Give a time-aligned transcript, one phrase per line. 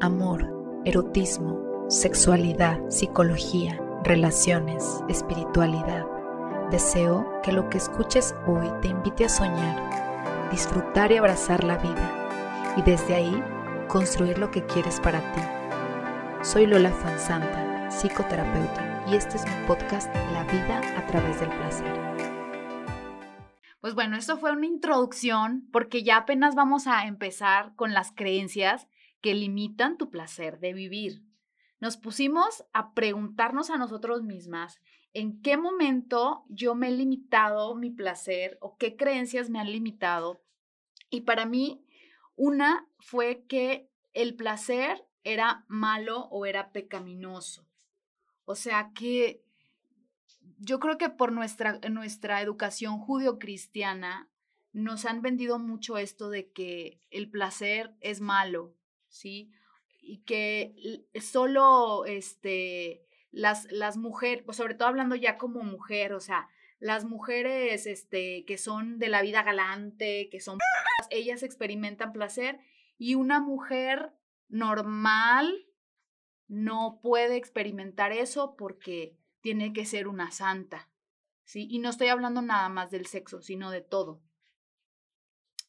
[0.00, 6.06] amor, erotismo, sexualidad, psicología, relaciones, espiritualidad.
[6.70, 12.74] Deseo que lo que escuches hoy te invite a soñar, disfrutar y abrazar la vida
[12.76, 13.44] y desde ahí
[13.88, 15.40] construir lo que quieres para ti.
[16.42, 22.10] Soy Lola Fanzanta, psicoterapeuta, y este es mi podcast La vida a través del placer.
[23.80, 28.86] Pues bueno, esto fue una introducción porque ya apenas vamos a empezar con las creencias
[29.20, 31.22] que limitan tu placer de vivir.
[31.80, 34.80] Nos pusimos a preguntarnos a nosotros mismas
[35.12, 40.42] en qué momento yo me he limitado mi placer o qué creencias me han limitado.
[41.08, 41.84] Y para mí,
[42.36, 47.66] una fue que el placer era malo o era pecaminoso.
[48.44, 49.42] O sea que
[50.58, 54.28] yo creo que por nuestra, nuestra educación judio-cristiana
[54.72, 58.74] nos han vendido mucho esto de que el placer es malo,
[59.10, 59.52] ¿sí?
[60.00, 66.20] Y que solo este, las, las mujeres, pues, sobre todo hablando ya como mujer, o
[66.20, 66.48] sea,
[66.78, 70.58] las mujeres este, que son de la vida galante, que son,
[71.10, 72.58] ellas experimentan placer
[72.96, 74.12] y una mujer
[74.48, 75.66] normal
[76.48, 80.88] no puede experimentar eso porque tiene que ser una santa,
[81.44, 81.68] ¿sí?
[81.70, 84.20] Y no estoy hablando nada más del sexo, sino de todo.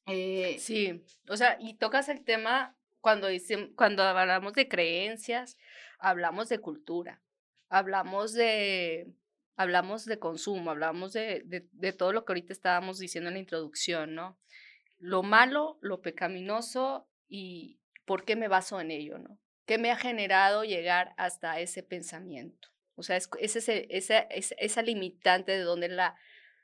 [0.07, 3.27] Eh, sí, o sea, y tocas el tema cuando,
[3.75, 5.57] cuando hablamos de creencias,
[5.99, 7.21] hablamos de cultura,
[7.69, 9.13] hablamos de,
[9.55, 13.39] hablamos de consumo, hablamos de, de, de, todo lo que ahorita estábamos diciendo en la
[13.39, 14.39] introducción, ¿no?
[14.99, 19.39] Lo malo, lo pecaminoso y por qué me baso en ello, ¿no?
[19.65, 22.69] ¿Qué me ha generado llegar hasta ese pensamiento?
[22.95, 26.15] O sea, es, ese, esa, esa, limitante de dónde la,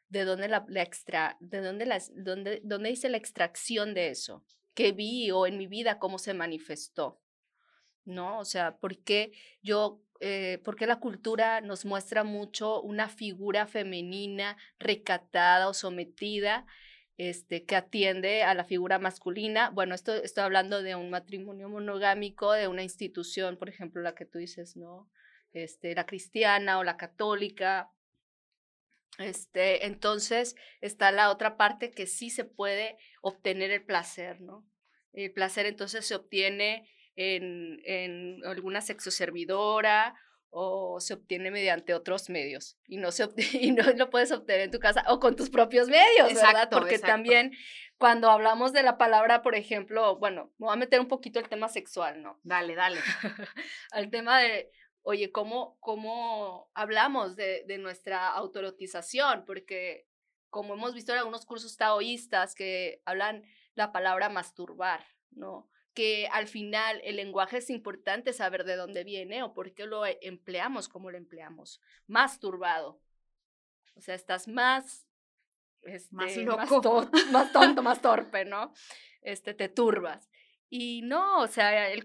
[0.09, 4.45] de dónde la, extra, de dónde, las, dónde, dónde hice la extracción de eso,
[4.77, 7.19] qué vi o en mi vida cómo se manifestó,
[8.05, 8.37] ¿no?
[8.37, 9.31] O sea, ¿por qué
[9.63, 16.67] yo, eh, por qué la cultura nos muestra mucho una figura femenina recatada o sometida
[17.17, 19.71] este, que atiende a la figura masculina.
[19.71, 24.25] Bueno, esto estoy hablando de un matrimonio monogámico, de una institución, por ejemplo, la que
[24.25, 25.09] tú dices, ¿no?
[25.53, 27.89] Este, la cristiana o la católica.
[29.19, 34.65] Este, entonces está la otra parte que sí se puede obtener el placer, ¿no?
[35.13, 40.15] El placer entonces se obtiene en, en alguna sexoservidora
[40.49, 43.27] o se obtiene mediante otros medios y no, se
[43.59, 46.69] y no lo puedes obtener en tu casa o con tus propios medios, ¿verdad?
[46.71, 47.51] Porque también
[47.97, 51.49] cuando hablamos de la palabra, por ejemplo, bueno, me voy a meter un poquito el
[51.49, 52.39] tema sexual, ¿no?
[52.43, 52.99] Dale, dale.
[53.91, 54.71] Al tema de,
[55.07, 59.45] oye, ¿cómo, cómo hablamos de, de nuestra autorotización?
[59.45, 60.05] Porque
[60.49, 65.69] como hemos visto en algunos cursos taoístas que hablan la palabra masturbar, ¿no?
[65.93, 70.05] que al final el lenguaje es importante saber de dónde viene o por qué lo
[70.05, 71.81] e, empleamos como lo empleamos.
[72.05, 72.99] Más turbado.
[73.95, 75.07] O sea, estás más...
[76.11, 76.59] más este, loco.
[77.31, 78.73] Más, tonto, más torpe, ¿no?
[79.21, 80.29] Este, te turbas.
[80.69, 82.03] Y no, o sea, el,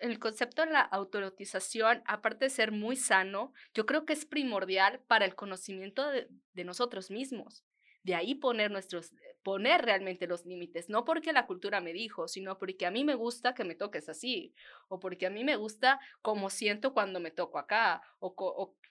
[0.00, 5.00] el concepto de la autorotización, aparte de ser muy sano, yo creo que es primordial
[5.06, 7.64] para el conocimiento de, de nosotros mismos.
[8.08, 12.56] De ahí poner nuestros, poner realmente los límites, no porque la cultura me dijo, sino
[12.56, 14.54] porque a mí me gusta que me toques así,
[14.88, 18.32] o porque a mí me gusta cómo siento cuando me toco acá, o,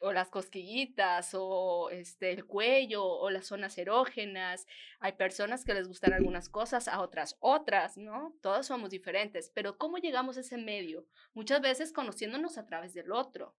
[0.02, 4.68] o, las cosquillitas, o este, el cuello, o las zonas erógenas.
[5.00, 8.36] Hay personas que les gustan algunas cosas, a otras otras, ¿no?
[8.44, 11.08] Todos somos diferentes, pero ¿cómo llegamos a ese medio?
[11.34, 13.56] Muchas veces conociéndonos a través del otro.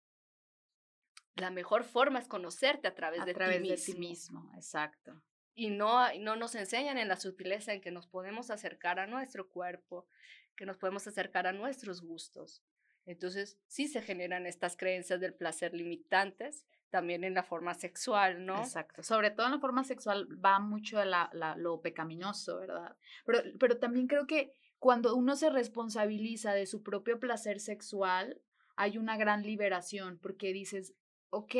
[1.34, 4.52] La mejor forma es conocerte a través, de, través ti de ti mismo.
[4.54, 5.20] Exacto
[5.58, 9.48] y no, no nos enseñan en la sutileza en que nos podemos acercar a nuestro
[9.50, 10.06] cuerpo,
[10.54, 12.62] que nos podemos acercar a nuestros gustos.
[13.06, 18.60] Entonces, sí se generan estas creencias del placer limitantes también en la forma sexual, ¿no?
[18.60, 19.02] Exacto.
[19.02, 22.96] Sobre todo en la forma sexual va mucho la, lo pecaminoso, ¿verdad?
[23.26, 28.40] Pero, pero también creo que cuando uno se responsabiliza de su propio placer sexual,
[28.76, 30.94] hay una gran liberación porque dices,
[31.30, 31.54] ok,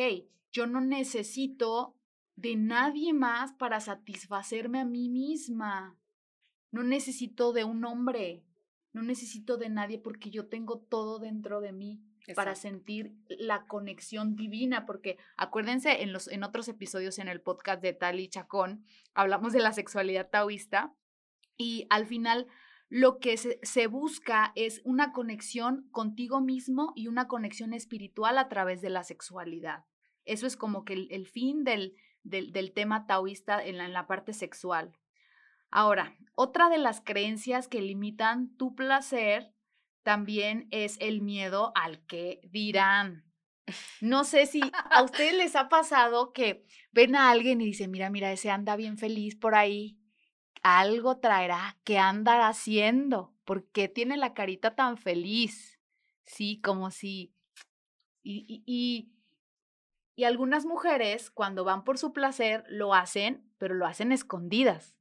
[0.53, 1.98] yo no necesito
[2.41, 5.99] de nadie más para satisfacerme a mí misma.
[6.71, 8.45] No necesito de un hombre,
[8.93, 12.01] no necesito de nadie porque yo tengo todo dentro de mí
[12.37, 17.83] para sentir la conexión divina, porque acuérdense en los en otros episodios en el podcast
[17.83, 18.85] de Tali Chacón
[19.15, 20.95] hablamos de la sexualidad taoísta
[21.57, 22.47] y al final
[22.91, 28.49] lo que se, se, busca es una conexión contigo mismo y una conexión espiritual a
[28.49, 29.85] través de la sexualidad.
[30.25, 31.97] Eso es como que el fin del,
[32.31, 34.93] del, tema taoísta en la, en la parte sexual.
[35.71, 39.53] Ahora, otra de las creencias que limitan tu placer
[40.03, 43.25] también es el miedo al que dirán.
[44.01, 48.09] No sé si a ustedes les ha pasado que ven a alguien y dicen, mira,
[48.09, 49.99] mira, ese anda bien feliz por ahí,
[50.63, 53.35] algo traerá, ¿qué andará haciendo?
[53.45, 55.81] ¿Por qué tiene la carita tan feliz?
[56.25, 57.35] Sí, como si...
[58.23, 59.13] Y,
[60.25, 64.97] algunas mujeres cuando van por su placer lo hacen, pero lo hacen escondidas,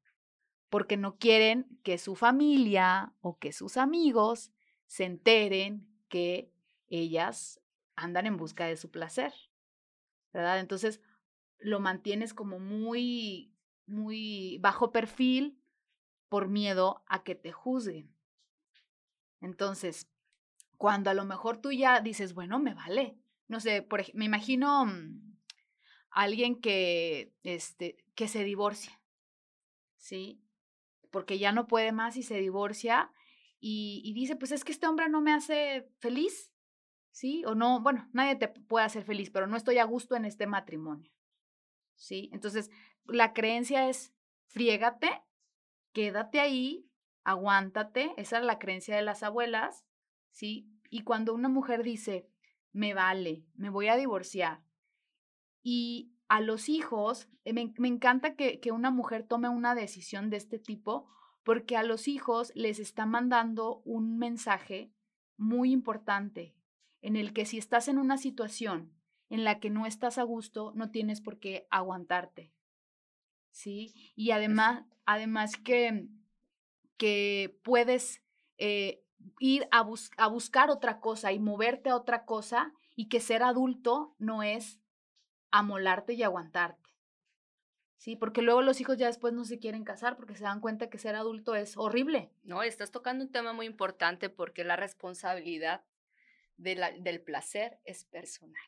[0.69, 4.51] porque no quieren que su familia o que sus amigos
[4.85, 6.51] se enteren que
[6.87, 7.61] ellas
[7.95, 9.33] andan en busca de su placer,
[10.33, 10.59] ¿verdad?
[10.59, 11.01] Entonces
[11.57, 13.51] lo mantienes como muy,
[13.87, 15.59] muy bajo perfil
[16.29, 18.13] por miedo a que te juzguen.
[19.41, 20.07] Entonces,
[20.77, 23.17] cuando a lo mejor tú ya dices, bueno, me vale,
[23.47, 25.37] no sé, por, me imagino mm,
[26.09, 29.01] alguien que, este, que se divorcia,
[29.95, 30.41] ¿sí?
[31.11, 33.11] Porque ya no puede más y se divorcia
[33.59, 36.51] y, y dice, pues es que este hombre no me hace feliz,
[37.11, 37.43] ¿sí?
[37.45, 40.45] O no, bueno, nadie te puede hacer feliz, pero no estoy a gusto en este
[40.47, 41.11] matrimonio,
[41.95, 42.29] ¿sí?
[42.33, 42.69] Entonces,
[43.05, 44.13] la creencia es,
[44.47, 45.23] friégate,
[45.93, 46.89] quédate ahí,
[47.23, 49.85] aguántate, esa es la creencia de las abuelas,
[50.31, 50.69] ¿sí?
[50.89, 52.29] Y cuando una mujer dice,
[52.77, 54.63] me vale, me voy a divorciar,
[55.63, 60.29] y a los hijos, eh, me, me encanta que, que una mujer tome una decisión
[60.29, 61.09] de este tipo,
[61.43, 64.93] porque a los hijos les está mandando un mensaje
[65.37, 66.55] muy importante,
[67.01, 68.93] en el que si estás en una situación
[69.29, 72.53] en la que no estás a gusto, no tienes por qué aguantarte.
[73.49, 74.13] ¿Sí?
[74.15, 76.07] Y además, además que,
[76.97, 78.21] que puedes
[78.59, 79.03] eh,
[79.39, 79.85] ir a,
[80.17, 84.79] a buscar otra cosa y moverte a otra cosa y que ser adulto no es
[85.51, 86.87] amolarte y aguantarte.
[87.97, 90.89] Sí, porque luego los hijos ya después no se quieren casar porque se dan cuenta
[90.89, 92.31] que ser adulto es horrible.
[92.43, 95.83] No, estás tocando un tema muy importante porque la responsabilidad
[96.57, 98.61] del placer es personal.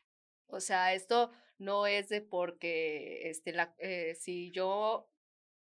[0.46, 5.08] O sea, esto no es de porque este, la, eh, si yo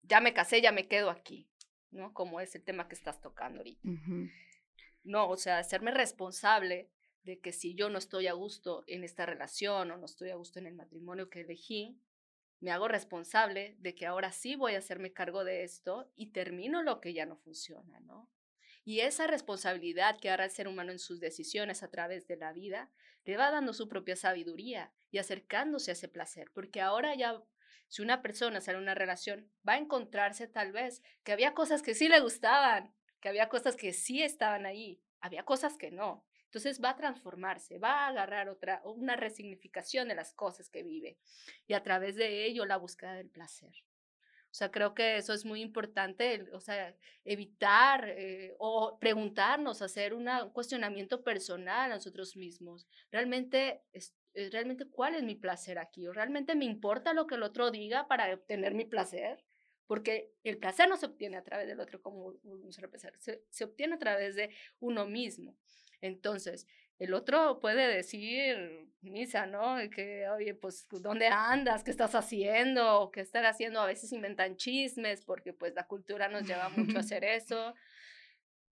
[0.03, 1.50] ya me casé, ya me quedo aquí,
[1.91, 2.13] ¿no?
[2.13, 3.89] Como es el tema que estás tocando ahorita.
[5.07, 6.89] No, o sea, hacerme responsable
[7.24, 10.36] de que si yo no estoy a gusto en esta relación o no estoy a
[10.36, 11.98] gusto en el matrimonio que elegí,
[12.59, 16.83] me hago responsable de que ahora sí voy a hacerme cargo de esto y termino
[16.83, 18.30] lo que ya no funciona, ¿no?
[18.83, 22.51] Y esa responsabilidad que agarra el ser humano en sus decisiones a través de la
[22.51, 22.92] vida,
[23.24, 27.42] le va dando su propia sabiduría y acercándose a ese placer, porque ahora ya,
[27.88, 31.81] si una persona sale en una relación, va a encontrarse tal vez que había cosas
[31.81, 32.94] que sí le gustaban,
[33.27, 36.25] había cosas que sí estaban ahí, había cosas que no.
[36.45, 41.18] Entonces va a transformarse, va a agarrar otra, una resignificación de las cosas que vive
[41.68, 43.74] y a través de ello la búsqueda del placer.
[44.50, 46.95] O sea, creo que eso es muy importante, o sea,
[47.25, 52.88] evitar eh, o preguntarnos, hacer un cuestionamiento personal a nosotros mismos.
[53.12, 56.07] Realmente, es, eh, realmente, ¿cuál es mi placer aquí?
[56.07, 59.44] ¿O realmente me importa lo que el otro diga para obtener mi placer?
[59.88, 63.95] Porque el placer no se obtiene a través del otro como un se, se obtiene
[63.95, 64.50] a través de
[64.80, 65.57] uno mismo.
[66.01, 66.68] Entonces,
[67.00, 69.78] el otro puede decir, misa, ¿no?
[69.89, 71.84] Que, oye, pues, ¿dónde andas?
[71.84, 73.12] ¿Qué estás haciendo?
[73.13, 73.80] ¿Qué estás haciendo?
[73.81, 77.75] A veces inventan chismes porque, pues, la cultura nos lleva mucho a hacer eso.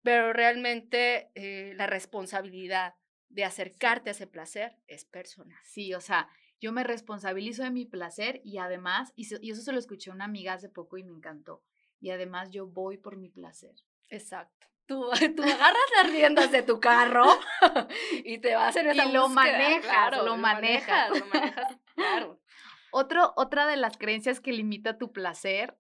[0.02, 2.96] Pero realmente eh, la responsabilidad
[3.30, 5.60] de acercarte a ese placer es personal.
[5.64, 6.30] Sí, o sea,
[6.66, 10.16] yo me responsabilizo de mi placer y además, y, y eso se lo escuché a
[10.16, 11.62] una amiga hace poco y me encantó,
[12.00, 13.76] y además yo voy por mi placer.
[14.10, 14.66] Exacto.
[14.88, 17.24] Tú, tú, agarras las riendas de tu carro
[18.24, 21.10] y te vas en esa Y lo manejas, lo, manejas.
[21.12, 22.42] lo manejas, claro.
[22.92, 25.78] Otro, otra de las creencias que limita tu placer,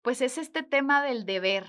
[0.00, 1.66] pues es este tema del deber,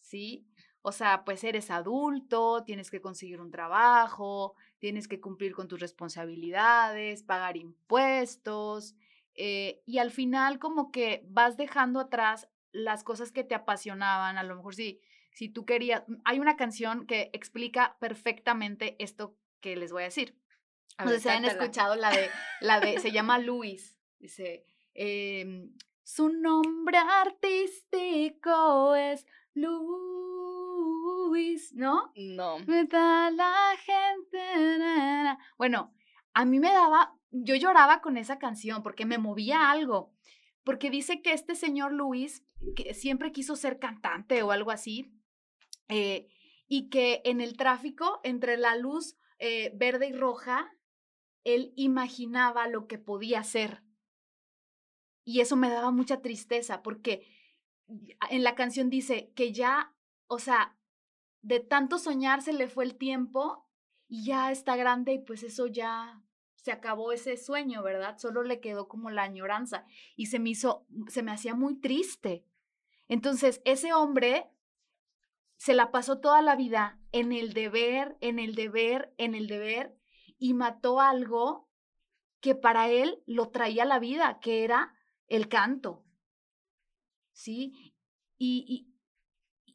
[0.00, 0.46] ¿sí?
[0.80, 4.54] O sea, pues eres adulto, tienes que conseguir un trabajo,
[4.86, 8.94] tienes que cumplir con tus responsabilidades, pagar impuestos,
[9.34, 14.44] eh, y al final como que vas dejando atrás las cosas que te apasionaban, a
[14.44, 15.00] lo mejor sí
[15.36, 20.06] si tú querías, mm, hay una canción que explica perfectamente esto que les voy a
[20.06, 20.34] decir.
[20.98, 22.30] no sé si han escuchado la de,
[22.62, 24.64] la de, se llama Luis, dice,
[24.94, 25.74] em,
[26.04, 30.15] su nombre artístico es Luis,
[31.74, 32.12] ¿no?
[32.16, 32.58] No.
[32.66, 35.38] Me da la gente.
[35.58, 35.94] Bueno,
[36.34, 40.12] a mí me daba, yo lloraba con esa canción porque me movía algo,
[40.64, 45.12] porque dice que este señor Luis, que siempre quiso ser cantante o algo así,
[45.88, 46.28] eh,
[46.66, 50.72] y que en el tráfico, entre la luz eh, verde y roja,
[51.44, 53.82] él imaginaba lo que podía ser.
[55.24, 57.26] Y eso me daba mucha tristeza porque
[58.30, 59.94] en la canción dice que ya,
[60.26, 60.76] o sea,
[61.46, 63.64] de tanto soñar se le fue el tiempo
[64.08, 66.20] y ya está grande y pues eso ya
[66.56, 68.18] se acabó ese sueño, ¿verdad?
[68.18, 69.86] Solo le quedó como la añoranza
[70.16, 72.44] y se me hizo, se me hacía muy triste.
[73.06, 74.50] Entonces, ese hombre
[75.56, 79.96] se la pasó toda la vida en el deber, en el deber, en el deber
[80.38, 81.68] y mató algo
[82.40, 84.96] que para él lo traía la vida, que era
[85.28, 86.04] el canto.
[87.30, 87.94] ¿Sí?
[88.36, 88.92] Y,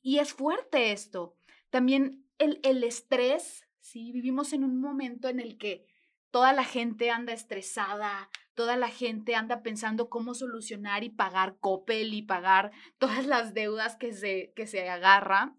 [0.01, 1.37] y, es fuerte esto.
[1.71, 4.11] También el, el estrés, ¿sí?
[4.11, 5.87] Vivimos en un momento en el que
[6.29, 12.13] toda la gente anda estresada, toda la gente anda pensando cómo solucionar y pagar Coppel
[12.13, 15.55] y pagar todas las deudas que se, que se agarra.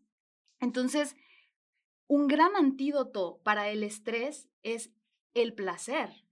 [0.61, 1.17] Entonces,
[2.07, 4.93] un gran antídoto para el estrés es
[5.35, 6.27] el placer.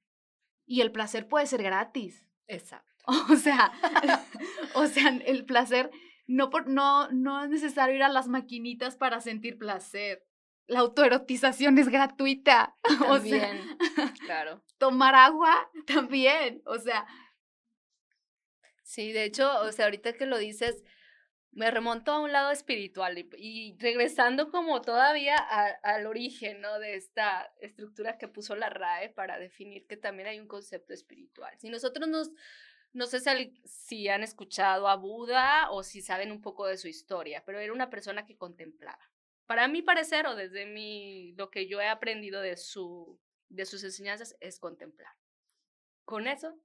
[0.66, 2.26] Y el placer puede ser gratis.
[2.46, 2.88] Exacto.
[3.30, 3.72] O sea,
[4.74, 5.90] o sea, el placer
[6.30, 10.24] no, por, no, no es necesario ir a las maquinitas para sentir placer.
[10.68, 12.76] La autoerotización es gratuita.
[13.00, 13.60] También,
[14.24, 14.62] claro.
[14.78, 17.04] Tomar agua también, o sea.
[18.84, 20.84] Sí, de hecho, o sea, ahorita que lo dices,
[21.50, 25.36] me remonto a un lado espiritual y, regresando como todavía
[25.82, 26.78] al origen ¿no?
[26.78, 31.52] de esta estructura que puso la RAE para definir que también hay un concepto espiritual.
[31.58, 32.30] Si nosotros nos,
[32.92, 33.20] no sé
[33.64, 37.72] si, han escuchado a Buda o si saben un poco de su historia, pero era
[37.72, 39.10] una persona que contemplaba.
[39.46, 43.82] Para mi parecer o desde mi, lo que yo he aprendido de, su, de sus
[43.84, 45.12] enseñanzas es contemplar.
[46.04, 46.58] Con eso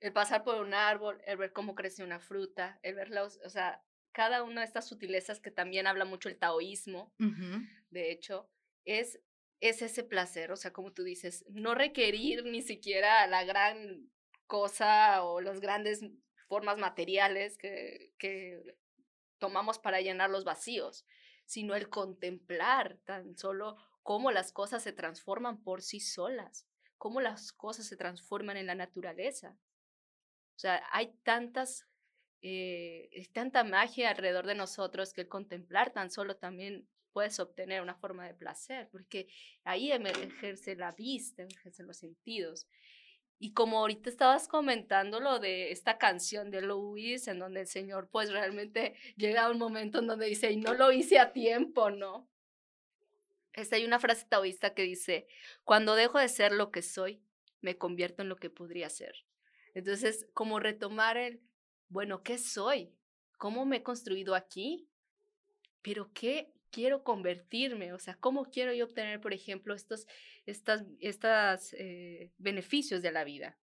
[0.00, 3.50] el pasar por un árbol, el ver cómo crece una fruta, el ver los, o
[3.50, 3.82] sea,
[4.12, 7.12] cada una de estas sutilezas que también habla mucho el taoísmo,
[7.90, 8.48] de hecho,
[8.84, 9.20] es,
[9.60, 14.10] es ese placer, o sea, como tú dices, no requerir ni siquiera la gran
[14.50, 16.04] cosa o las grandes
[16.48, 18.60] formas materiales que, que
[19.38, 21.06] tomamos para llenar los vacíos,
[21.46, 26.66] sino el contemplar tan solo cómo las cosas se transforman por sí solas,
[26.98, 29.56] cómo las cosas se transforman en la naturaleza.
[30.56, 31.86] O sea, hay tantas,
[32.42, 37.94] eh, tanta magia alrededor de nosotros que el contemplar tan solo también puedes obtener una
[37.94, 39.28] forma de placer, porque
[39.62, 42.66] ahí ejerce la vista, ejercen los sentidos.
[43.42, 48.10] Y como ahorita estabas comentando lo de esta canción de Louis, en donde el Señor
[48.12, 51.90] pues realmente llega a un momento en donde dice, y no lo hice a tiempo,
[51.90, 52.28] ¿no?
[53.54, 55.26] Esta hay una frase taoísta que dice,
[55.64, 57.22] cuando dejo de ser lo que soy,
[57.62, 59.14] me convierto en lo que podría ser.
[59.72, 61.40] Entonces, como retomar el,
[61.88, 62.92] bueno, ¿qué soy?
[63.38, 64.86] ¿Cómo me he construido aquí?
[65.80, 67.92] Pero ¿qué quiero convertirme?
[67.92, 70.06] O sea, ¿cómo quiero yo obtener, por ejemplo, estos
[70.46, 73.58] estas, estas, eh, beneficios de la vida?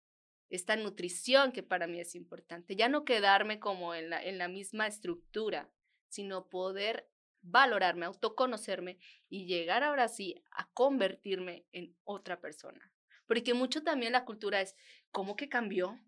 [0.49, 2.75] Esta nutrición que para mí es importante.
[2.75, 5.69] Ya no quedarme como en la, en la misma estructura,
[6.07, 7.09] sino poder
[7.41, 8.97] valorarme, autoconocerme
[9.29, 12.91] y llegar ahora sí a convertirme en otra persona.
[13.27, 14.75] Porque mucho también la cultura es,
[15.11, 15.99] ¿cómo que cambió?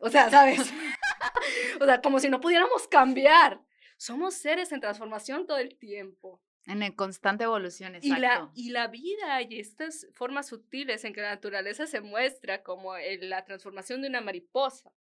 [0.00, 0.60] O sea, ¿sabes?
[1.80, 3.60] o sea, como si no pudiéramos cambiar.
[3.96, 6.42] Somos seres en transformación todo el tiempo.
[6.66, 8.16] En constante evolución, exacto.
[8.16, 12.62] Y la, y la vida y estas formas sutiles en que la naturaleza se muestra
[12.62, 14.92] como la transformación de una mariposa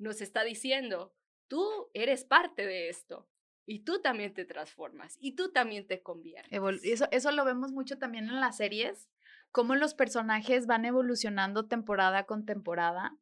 [0.00, 1.14] nos está diciendo,
[1.46, 3.28] tú eres parte de esto
[3.66, 6.58] y tú también te transformas y tú también te conviertes.
[6.82, 9.08] eso, eso lo vemos mucho también en las series,
[9.52, 13.16] cómo los personajes van evolucionando temporada con temporada.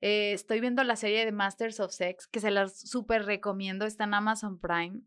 [0.00, 4.04] Eh, estoy viendo la serie de Masters of Sex, que se las súper recomiendo, está
[4.04, 5.00] en Amazon Prime.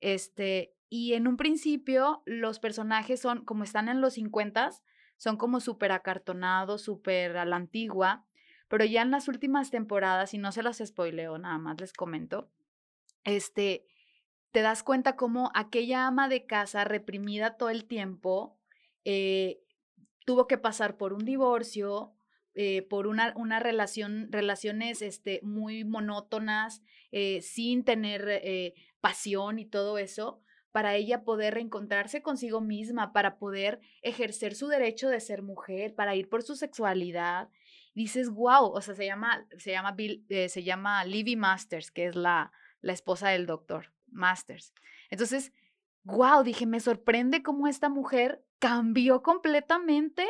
[0.00, 4.70] Este, y en un principio los personajes son, como están en los 50,
[5.16, 8.26] son como súper acartonados, súper a la antigua,
[8.68, 12.50] pero ya en las últimas temporadas, y no se las spoileo, nada más les comento,
[13.24, 13.86] este,
[14.50, 18.58] te das cuenta cómo aquella ama de casa reprimida todo el tiempo,
[19.04, 19.60] eh,
[20.24, 22.14] tuvo que pasar por un divorcio,
[22.56, 29.66] eh, por una, una, relación, relaciones este, muy monótonas, eh, sin tener eh, pasión y
[29.66, 35.42] todo eso, para ella poder reencontrarse consigo misma, para poder ejercer su derecho de ser
[35.42, 37.48] mujer, para ir por su sexualidad.
[37.94, 42.14] Dices, wow, o sea, se llama, se llama, Bill, se llama Livy Masters, que es
[42.14, 44.72] la, la esposa del doctor Masters.
[45.10, 45.52] Entonces,
[46.04, 50.24] wow, dije, me sorprende cómo esta mujer cambió completamente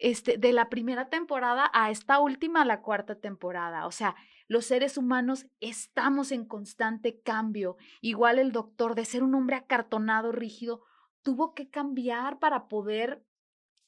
[0.00, 3.86] este, de la primera temporada a esta última, la cuarta temporada.
[3.86, 4.16] O sea,
[4.48, 7.76] los seres humanos estamos en constante cambio.
[8.00, 10.82] Igual el doctor, de ser un hombre acartonado, rígido,
[11.22, 13.22] tuvo que cambiar para poder,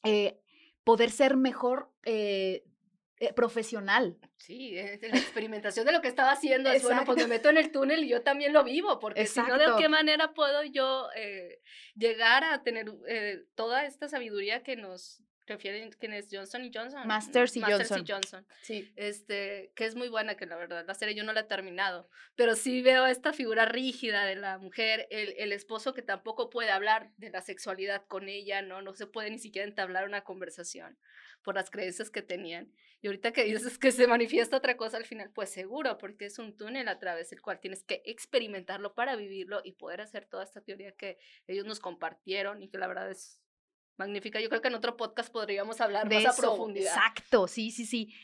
[0.05, 0.41] eh,
[0.85, 2.65] poder ser mejor, eh,
[3.23, 4.19] eh, profesional.
[4.37, 7.71] Sí, la experimentación de lo que estaba haciendo es, bueno, pues me meto en el
[7.71, 11.61] túnel y yo también lo vivo, porque si no, ¿de qué manera puedo yo eh,
[11.95, 17.07] llegar a tener eh, toda esta sabiduría que nos refieren, quién es Johnson y Johnson.
[17.07, 18.05] Masters y Masters Johnson.
[18.07, 18.47] Y Johnson.
[18.63, 18.93] Sí.
[18.97, 22.09] Este, que es muy buena, que la verdad, la serie yo no la he terminado,
[22.37, 26.71] pero sí veo esta figura rígida de la mujer, el, el esposo que tampoco puede
[26.71, 28.83] hablar de la sexualidad con ella, ¿no?
[28.83, 30.99] No se puede ni siquiera entablar una conversación
[31.43, 32.73] por las creencias que tenían.
[33.01, 36.39] Y ahorita que dices que se manifiesta otra cosa al final, pues seguro, porque es
[36.39, 40.45] un túnel a través del cual tienes que experimentarlo para vivirlo y poder hacer toda
[40.45, 41.19] esta teoría que
[41.49, 43.42] ellos nos compartieron y que la verdad es
[43.97, 44.41] magnífica.
[44.41, 46.95] Yo creo que en otro podcast podríamos hablar de más a profundidad.
[46.95, 48.15] Exacto, sí, sí, sí.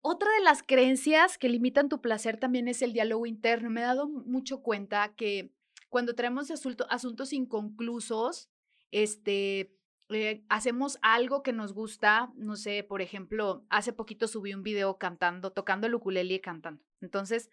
[0.00, 3.70] Otra de las creencias que limitan tu placer también es el diálogo interno.
[3.70, 5.50] Me he dado mucho cuenta que
[5.88, 8.50] cuando traemos asuntos inconclusos,
[8.90, 9.74] este,
[10.10, 14.98] eh, hacemos algo que nos gusta, no sé, por ejemplo, hace poquito subí un video
[14.98, 16.84] cantando, tocando el ukulele y cantando.
[17.00, 17.50] Entonces,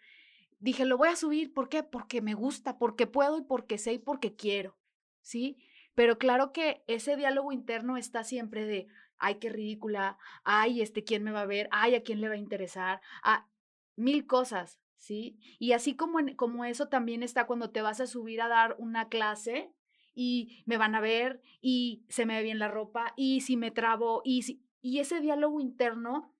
[0.60, 1.84] dije, lo voy a subir, ¿por qué?
[1.84, 4.77] Porque me gusta, porque puedo y porque sé y porque quiero,
[5.22, 5.58] ¿sí?
[6.01, 8.88] Pero claro que ese diálogo interno está siempre de,
[9.20, 11.70] ay, qué ridícula, ay, este, ¿quién me va a ver?
[11.70, 13.01] Ay, ¿a quién le va a interesar?
[13.22, 13.48] a
[13.96, 15.38] mil cosas, ¿sí?
[15.60, 19.10] Y así como, como eso también está cuando te vas a subir a dar una
[19.10, 19.75] clase,
[20.15, 23.70] y me van a ver y se me ve bien la ropa y si me
[23.70, 26.34] trabo y si, y ese diálogo interno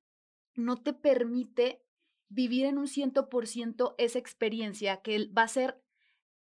[0.56, 1.84] no te permite
[2.30, 5.80] vivir en un ciento por ciento esa experiencia que va a ser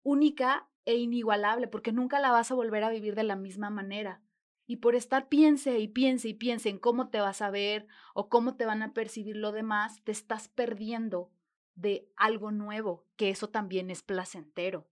[0.01, 4.21] única e inigualable porque nunca la vas a volver a vivir de la misma manera.
[4.67, 8.29] Y por estar piense y piense y piense en cómo te vas a ver o
[8.29, 11.31] cómo te van a percibir lo demás, te estás perdiendo
[11.75, 14.89] de algo nuevo, que eso también es placentero.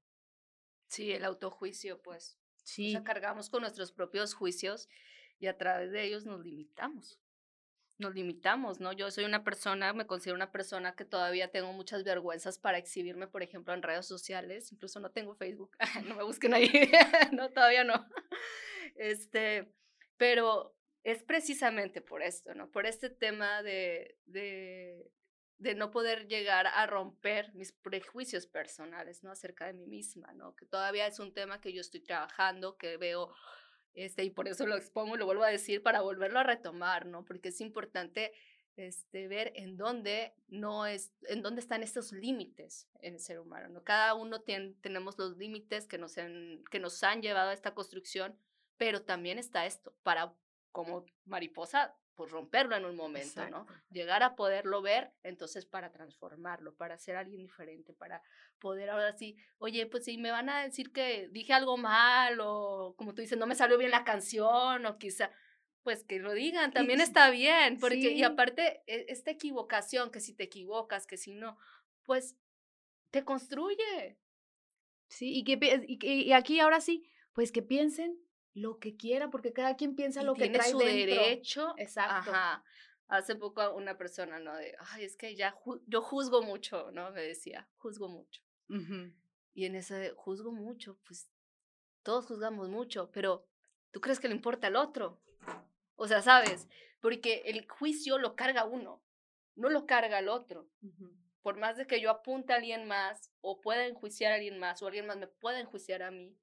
[0.87, 2.37] Sí, el autojuicio, pues.
[2.63, 2.89] Sí.
[2.89, 4.89] O sea, cargamos con nuestros propios juicios
[5.39, 7.19] y a través de ellos nos limitamos.
[7.99, 8.91] Nos limitamos, ¿no?
[8.91, 13.27] Yo soy una persona, me considero una persona que todavía tengo muchas vergüenzas para exhibirme,
[13.27, 14.71] por ejemplo, en redes sociales.
[14.71, 15.77] Incluso no tengo Facebook.
[16.07, 16.69] no me busquen ahí.
[17.31, 18.05] no, todavía no.
[18.95, 19.71] Este,
[20.17, 22.71] pero es precisamente por esto, ¿no?
[22.71, 25.11] Por este tema de, de,
[25.57, 29.31] de no poder llegar a romper mis prejuicios personales, ¿no?
[29.31, 30.55] Acerca de mí misma, ¿no?
[30.55, 33.33] Que todavía es un tema que yo estoy trabajando, que veo,
[33.93, 37.05] este, y por eso lo expongo y lo vuelvo a decir para volverlo a retomar,
[37.05, 37.25] ¿no?
[37.25, 38.33] Porque es importante
[38.75, 43.69] este, ver en dónde no es, en dónde están estos límites en el ser humano,
[43.69, 43.83] ¿no?
[43.83, 45.99] Cada uno tiene, tenemos los límites que
[46.71, 48.37] que nos han llevado a esta construcción,
[48.77, 50.35] pero también está esto, para
[50.73, 53.65] como mariposa pues romperlo en un momento, ¿no?
[53.89, 58.21] Llegar a poderlo ver, entonces para transformarlo, para ser alguien diferente, para
[58.59, 62.93] poder ahora sí, oye, pues si me van a decir que dije algo mal o
[62.97, 65.31] como tú dices, no me salió bien la canción o quizá,
[65.81, 70.33] pues que lo digan, también está bien, porque y aparte e, esta equivocación, que si
[70.33, 71.57] te equivocas, que si no,
[72.03, 72.37] pues
[73.09, 74.19] te construye.
[75.07, 78.22] Sí, y, que, y aquí ahora sí, pues que piensen
[78.53, 81.73] lo que quiera, porque cada quien piensa lo que tiene su derecho.
[81.77, 82.31] Exacto.
[82.31, 82.63] Ajá.
[83.07, 84.55] Hace poco una persona, ¿no?
[84.55, 85.55] De, ay, es que ya
[85.87, 87.11] yo juzgo mucho, ¿no?
[87.11, 88.41] Me decía, juzgo mucho.
[89.53, 91.29] Y en ese juzgo mucho, pues
[92.01, 93.45] todos juzgamos mucho, pero
[93.91, 95.21] ¿tú crees que le importa al otro?
[95.95, 96.67] O sea, ¿sabes?
[97.01, 99.03] Porque el juicio lo carga uno,
[99.55, 100.69] no lo carga al otro.
[101.41, 104.81] Por más de que yo apunte a alguien más, o pueda enjuiciar a alguien más,
[104.81, 106.35] o alguien más me pueda enjuiciar a mí,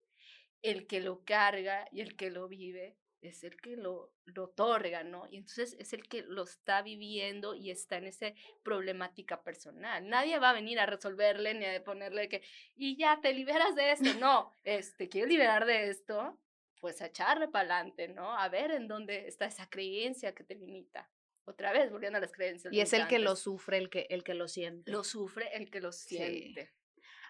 [0.62, 5.04] el que lo carga y el que lo vive es el que lo, lo otorga,
[5.04, 5.26] ¿no?
[5.30, 10.08] Y entonces es el que lo está viviendo y está en esa problemática personal.
[10.08, 12.42] Nadie va a venir a resolverle ni a ponerle que,
[12.76, 14.14] y ya te liberas de esto.
[14.18, 16.38] No, este, quieres liberar de esto,
[16.80, 18.36] pues a echarle para adelante, ¿no?
[18.36, 21.10] A ver en dónde está esa creencia que te limita.
[21.44, 22.72] Otra vez, volviendo a las creencias.
[22.72, 24.90] Y es el que lo sufre, el que, el que lo siente.
[24.90, 26.72] Lo sufre el que lo siente.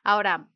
[0.03, 0.49] Ahora,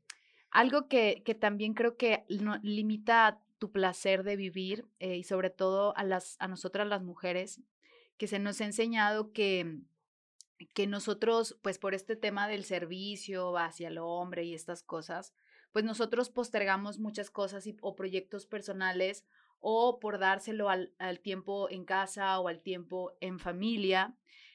[0.54, 5.96] algo que, que también creo que limita tu placer de vivir eh, y sobre todo
[5.96, 7.60] a, las, a nosotras las mujeres,
[8.16, 9.80] que se nos ha enseñado que,
[10.72, 15.34] que nosotros, pues por este tema del servicio hacia el hombre y estas cosas,
[15.72, 19.24] pues nosotros postergamos muchas cosas o proyectos personales
[19.58, 24.14] o por dárselo al, tiempo en casa o al tiempo en familia.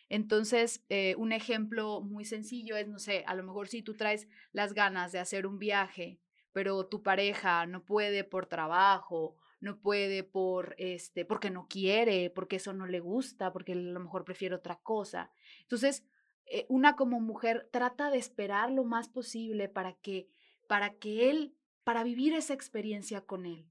[0.10, 4.28] Entonces, eh, un ejemplo muy sencillo es, no sé, a lo mejor si tú traes
[4.52, 6.20] las ganas de hacer un viaje,
[6.52, 12.56] pero tu pareja no puede por trabajo, no puede por este, porque no quiere, porque
[12.56, 15.32] eso no le gusta, porque a lo mejor prefiere otra cosa.
[15.62, 16.04] Entonces,
[16.46, 20.28] eh, una como mujer trata de esperar lo más posible para que,
[20.68, 23.70] para que él, para vivir esa experiencia con él,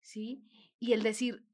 [0.00, 0.42] ¿sí?
[0.80, 1.44] Y el decir,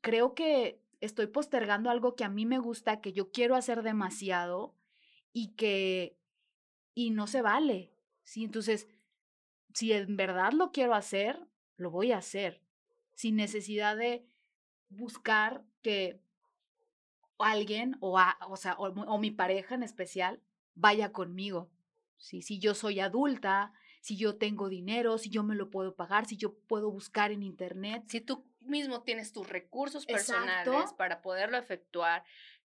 [0.00, 4.74] creo que estoy postergando algo que a mí me gusta, que yo quiero hacer demasiado
[5.32, 6.18] y que,
[6.94, 8.44] y no se vale, ¿sí?
[8.44, 8.88] Entonces,
[9.74, 12.60] si en verdad lo quiero hacer, lo voy a hacer,
[13.14, 14.26] sin necesidad de
[14.88, 16.20] buscar que
[17.38, 20.42] alguien o, o, sea, o, mi pareja en especial
[20.74, 21.70] vaya conmigo.
[22.18, 22.42] ¿sí?
[22.42, 26.36] Si yo soy adulta, si yo tengo dinero, si yo me lo puedo pagar, si
[26.36, 28.04] yo puedo buscar en internet.
[28.08, 32.24] Si tú mismo tienes tus recursos personales para poderlo efectuar,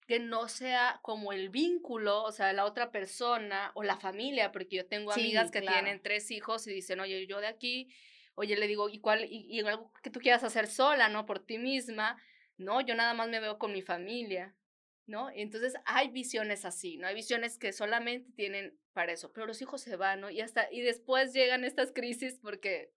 [0.06, 4.76] que no sea como el vínculo, o sea, la otra persona o la familia, porque
[4.76, 7.92] yo tengo amigas que tienen tres hijos y dicen, oye, yo de aquí,
[8.34, 9.26] oye, le digo, ¿y cuál?
[9.26, 11.26] Y, y algo que tú quieras hacer sola, ¿no?
[11.26, 12.16] Por ti misma,
[12.56, 14.54] no, yo nada más me veo con mi familia.
[15.08, 15.30] ¿no?
[15.34, 17.06] Entonces hay visiones así, ¿no?
[17.06, 20.30] Hay visiones que solamente tienen para eso, pero los hijos se van, ¿no?
[20.30, 22.92] Y hasta, y después llegan estas crisis porque,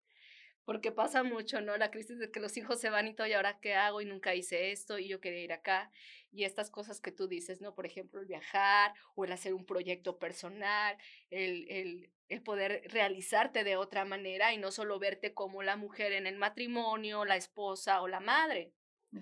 [0.66, 1.78] porque pasa mucho, ¿no?
[1.78, 4.02] La crisis de que los hijos se van y todo, ¿y ahora qué hago?
[4.02, 5.92] Y nunca hice esto, y yo quería ir acá.
[6.32, 7.74] Y estas cosas que tú dices, ¿no?
[7.74, 10.98] Por ejemplo, el viajar, o el hacer un proyecto personal,
[11.30, 16.14] el, el, el poder realizarte de otra manera y no solo verte como la mujer
[16.14, 18.72] en el matrimonio, la esposa o la madre,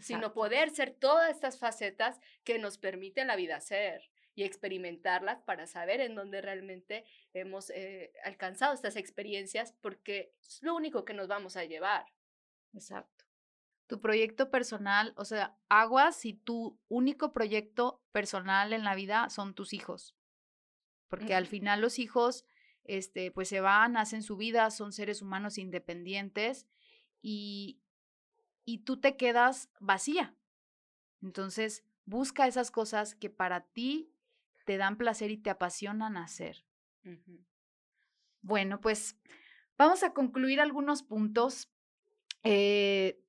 [0.02, 5.68] sino poder ser todas estas facetas que nos permiten la vida ser y experimentarlas para
[5.68, 11.28] saber en dónde realmente hemos eh, alcanzado estas experiencias, porque es lo único que nos
[11.28, 12.06] vamos a llevar.
[12.74, 13.26] Exacto.
[13.88, 19.56] Tu proyecto personal, o sea, aguas y tu único proyecto personal en la vida son
[19.56, 20.16] tus hijos.
[21.08, 22.46] Porque al final los hijos,
[22.84, 26.68] este, pues se van, hacen su vida, son seres humanos independientes
[27.22, 27.82] y,
[28.64, 30.36] y tú te quedas vacía.
[31.24, 34.14] Entonces, busca esas cosas que para ti
[34.66, 36.66] te dan placer y te apasionan hacer.
[38.42, 39.18] Bueno, pues
[39.78, 41.72] vamos a concluir algunos puntos.
[42.44, 43.22] Eh,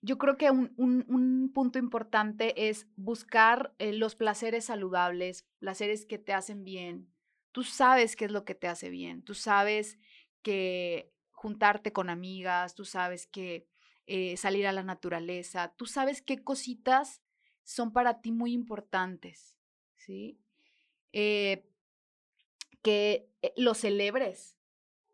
[0.00, 6.18] yo creo que un, un, punto importante es buscar eh, los placeres saludables, placeres que
[6.18, 7.10] te hacen bien.
[7.52, 9.98] Tú sabes qué es lo que te hace bien, tú sabes
[10.42, 13.66] que juntarte con amigas, tú sabes que
[14.06, 15.74] eh, salir a la naturaleza.
[15.76, 17.22] Tú sabes qué cositas
[17.62, 19.58] son para ti muy importantes,
[19.96, 20.38] ¿sí?
[21.16, 21.64] Eh,
[22.82, 24.56] que eh, lo celebres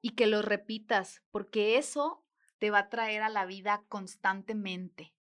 [0.01, 2.25] y que lo repitas, porque eso
[2.59, 5.15] te va a traer a la vida constantemente.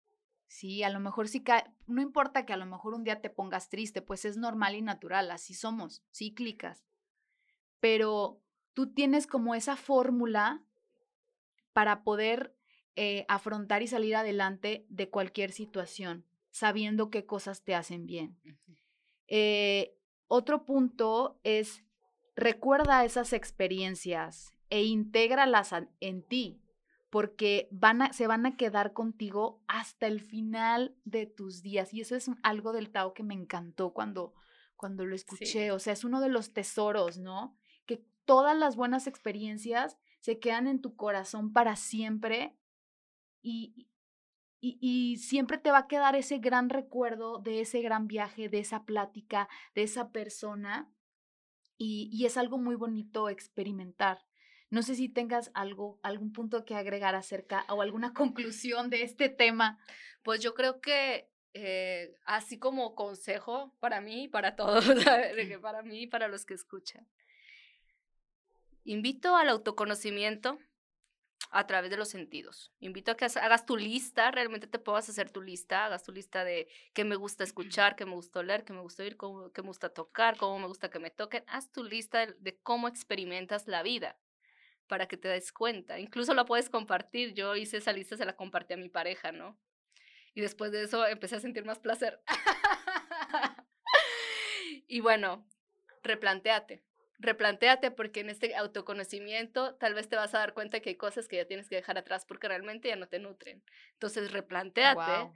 [0.47, 1.43] Sí, a lo mejor sí,
[1.89, 4.83] no importa que a lo mejor un día te pongas triste, pues es normal y
[4.83, 6.87] natural, así somos, cíclicas.
[7.81, 8.41] Pero
[8.73, 10.63] tú tienes como esa fórmula
[11.73, 12.57] para poder
[12.95, 18.39] eh, afrontar y salir adelante de cualquier situación, sabiendo qué cosas te hacen bien.
[19.27, 19.98] Eh,
[20.29, 21.83] otro punto es,
[22.37, 26.63] recuerda esas experiencias e intégralas en ti,
[27.11, 31.93] porque van a, se van a quedar contigo hasta el final de tus días.
[31.95, 34.35] Y eso es algo del Tao que me encantó cuando,
[34.77, 35.73] cuando lo escuché.
[35.73, 37.57] O sea, es uno de los tesoros, ¿no?
[37.87, 42.59] Que todas las buenas experiencias se quedan en tu corazón para siempre
[43.41, 43.89] y,
[44.61, 48.85] y, siempre te va a quedar ese gran recuerdo de ese gran viaje, de esa
[48.85, 50.91] plática, de esa persona.
[51.77, 54.27] Y, y, es algo muy bonito experimentar.
[54.71, 59.29] No sé si tengas algo, algún punto que agregar acerca o alguna conclusión de este
[59.29, 59.79] tema.
[60.23, 64.85] Pues yo creo que eh, así como consejo para mí y para todos,
[65.63, 67.09] para mí y para los que escuchan,
[68.85, 70.59] invito al autoconocimiento
[71.51, 72.73] a través de los sentidos.
[72.81, 76.45] Invito a que hagas tu lista, realmente te puedas hacer tu lista, hagas tu lista
[76.45, 79.69] de qué me gusta escuchar, qué me gusta leer, qué me gusta oír, qué me
[79.69, 81.45] gusta tocar, cómo me gusta que me toquen.
[81.47, 84.19] Haz tu lista de, cómo experimentas la vida
[84.87, 85.99] para que te des cuenta.
[85.99, 87.35] Incluso la puedes compartir.
[87.35, 89.59] Yo hice esa lista, se la compartí a mi pareja, ¿no?
[90.35, 92.23] Y después de eso empecé a sentir más placer.
[94.87, 95.47] y bueno,
[96.03, 96.88] replanteate
[97.19, 101.29] replantéate porque en este autoconocimiento tal vez te vas a dar cuenta que hay cosas
[101.29, 103.63] que ya tienes que dejar atrás porque realmente ya no te nutren.
[103.93, 105.31] Entonces, replantéate.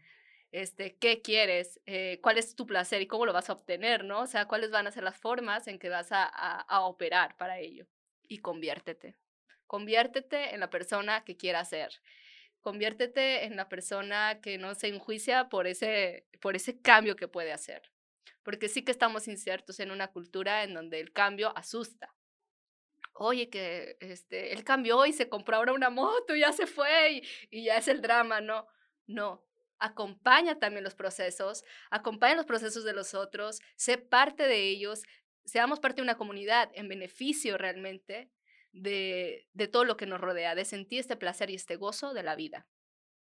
[0.52, 4.20] Este, qué quieres, eh, cuál es tu placer y cómo lo vas a obtener, ¿no?
[4.20, 7.58] O sea, cuáles van a ser las formas en que vas a, a, operar para
[7.58, 7.86] ello.
[8.28, 9.16] Y conviértete.
[9.66, 12.02] Conviértete en la persona que quieras ser.
[12.60, 17.52] Conviértete en la persona que no se enjuicia por ese, por ese cambio que puede
[17.52, 17.90] hacer
[18.42, 22.14] porque sí que estamos inciertos en una cultura en donde el cambio asusta.
[23.14, 27.12] Oye, que este, él cambió y se compró ahora una moto, y ya se fue
[27.12, 28.66] y, y ya es el drama, no,
[29.06, 29.44] no.
[29.78, 35.02] Acompaña también los procesos, acompaña los procesos de los otros, sé parte de ellos,
[35.44, 38.30] seamos parte de una comunidad en beneficio realmente
[38.72, 42.22] de, de todo lo que nos rodea, de sentir este placer y este gozo de
[42.22, 42.66] la vida.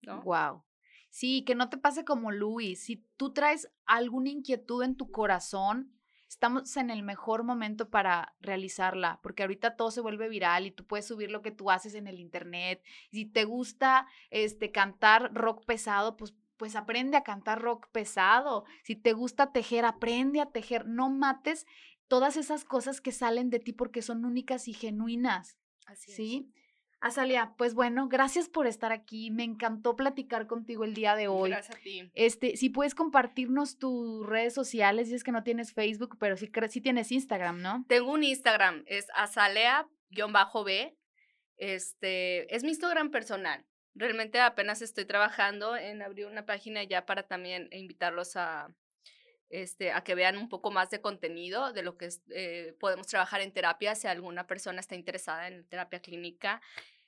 [0.03, 0.21] ¿no?
[0.23, 0.65] Wow.
[1.13, 2.85] Sí, que no te pase como Luis.
[2.85, 5.93] Si tú traes alguna inquietud en tu corazón,
[6.27, 10.87] estamos en el mejor momento para realizarla, porque ahorita todo se vuelve viral y tú
[10.87, 12.83] puedes subir lo que tú haces en el internet.
[13.11, 18.65] Si te gusta este cantar rock pesado, pues pues aprende a cantar rock pesado.
[18.83, 20.87] Si te gusta tejer, aprende a tejer.
[20.87, 21.67] No mates
[22.09, 25.59] todas esas cosas que salen de ti porque son únicas y genuinas.
[25.85, 26.53] Así ¿sí?
[27.03, 29.33] Azalia, pues bueno, gracias por estar aquí.
[29.33, 31.51] Me encantó platicar contigo el día de hoy.
[31.51, 32.11] Gracias a ti.
[32.15, 36.51] Este, si puedes compartirnos tus redes sociales, si es que no tienes Facebook, pero sí,
[36.71, 37.85] sí tienes Instagram, ¿no?
[37.89, 40.97] Tengo un Instagram, es azalea-b.
[41.57, 43.67] Este, es mi Instagram personal.
[43.95, 48.69] Realmente apenas estoy trabajando en abrir una página ya para también invitarlos a,
[49.53, 53.41] este, a que vean un poco más de contenido de lo que eh, podemos trabajar
[53.41, 56.61] en terapia si alguna persona está interesada en terapia clínica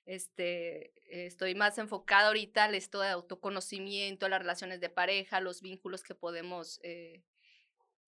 [0.06, 0.92] este,
[1.26, 6.02] estoy más enfocada ahorita al esto de autoconocimiento, a las relaciones de pareja, los vínculos
[6.02, 7.22] que podemos eh,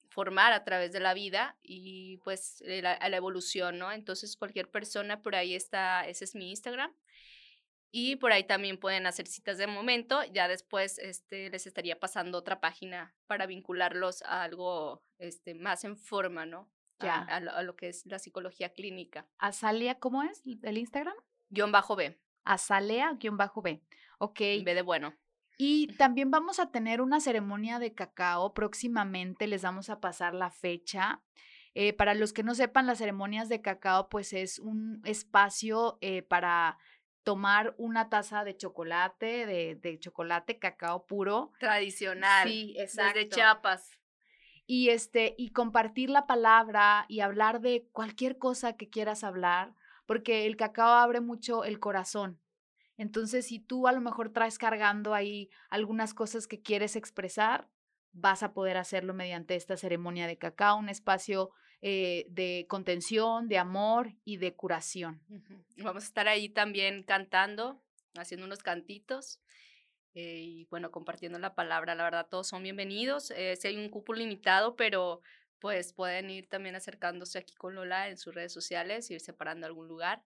[0.08, 3.92] formar a través de la vida y pues eh, a la evolución, ¿no?
[3.92, 6.94] Entonces cualquier persona por ahí está, ese es mi Instagram.
[7.98, 10.22] Y por ahí también pueden hacer citas de momento.
[10.24, 15.96] Ya después este, les estaría pasando otra página para vincularlos a algo este, más en
[15.96, 16.70] forma, ¿no?
[16.98, 17.14] Ya.
[17.22, 19.26] A, a, lo, que es la psicología clínica.
[19.38, 21.16] Azalia, ¿cómo es el Instagram?
[21.48, 22.20] Guión bajo B.
[22.44, 23.82] Azalea, guion bajo B.
[24.18, 24.40] Ok.
[24.62, 25.14] B de bueno.
[25.56, 30.50] Y también vamos a tener una ceremonia de cacao próximamente, les vamos a pasar la
[30.50, 31.22] fecha.
[31.78, 36.22] Eh, para los que no sepan, las ceremonias de cacao, pues es un espacio eh,
[36.22, 36.78] para
[37.26, 41.50] tomar una taza de chocolate, de, chocolate cacao puro.
[41.58, 42.48] Tradicional.
[42.48, 43.18] Sí, exacto.
[43.18, 43.98] Desde Chiapas.
[44.64, 49.74] Y, este, y compartir la palabra y hablar de cualquier cosa que quieras hablar
[50.06, 52.40] porque el cacao abre mucho el corazón.
[52.96, 57.68] Entonces, si tú a lo mejor traes cargando ahí algunas cosas que quieres expresar,
[58.12, 61.50] vas a poder hacerlo mediante esta ceremonia de cacao, un espacio
[61.82, 65.20] eh, de contención, de amor y de curación.
[65.76, 67.82] Vamos a estar ahí también cantando,
[68.14, 69.40] haciendo unos cantitos
[70.14, 71.94] eh, y bueno, compartiendo la palabra.
[71.94, 73.30] La verdad, todos son bienvenidos.
[73.32, 75.20] Eh, si hay un cupo limitado, pero
[75.58, 79.86] pues pueden ir también acercándose aquí con Lola en sus redes sociales, ir separando algún
[79.86, 80.24] lugar.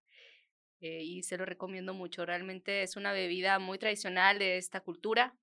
[0.82, 2.24] Y se lo recomiendo mucho.
[2.24, 5.36] Realmente es una bebida muy tradicional de esta cultura,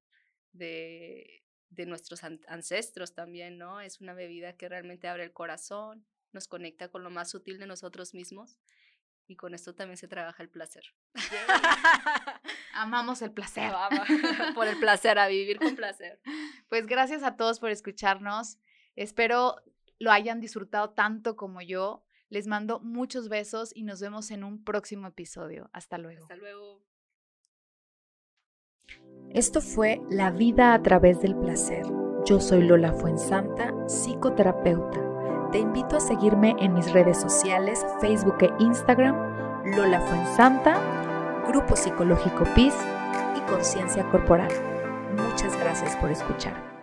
[1.69, 3.81] de nuestros ancestros también, ¿no?
[3.81, 7.67] Es una bebida que realmente abre el corazón, nos conecta con lo más sutil de
[7.67, 8.57] nosotros mismos
[9.27, 10.83] y con esto también se trabaja el placer.
[12.73, 13.71] Amamos el placer.
[14.55, 16.21] por el placer, a vivir con placer.
[16.69, 18.57] Pues gracias a todos por escucharnos.
[18.95, 19.57] Espero
[19.99, 22.05] lo hayan disfrutado tanto como yo.
[22.29, 25.69] Les mando muchos besos y nos vemos en un próximo episodio.
[25.73, 26.23] Hasta luego.
[26.23, 26.86] Hasta luego.
[29.33, 31.85] Esto fue La vida a través del placer.
[32.25, 34.99] Yo soy Lola Fuensanta, psicoterapeuta.
[35.51, 39.15] Te invito a seguirme en mis redes sociales, Facebook e Instagram,
[39.75, 40.77] Lola Fuensanta,
[41.47, 42.73] Grupo Psicológico PIS
[43.35, 44.51] y Conciencia Corporal.
[45.15, 46.76] Muchas gracias por escuchar.